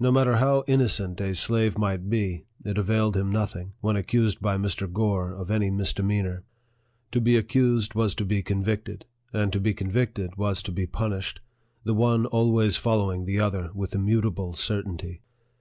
[0.00, 4.56] No matter how innocent a slave might be it availed him nothing, when accused by
[4.58, 4.92] Mr.
[4.92, 6.42] Gore of any misdemeanor.
[7.12, 11.38] To be accused was to be convicted, and to be convicted was to be punished;
[11.84, 15.22] the one always following the other with immutable certainty.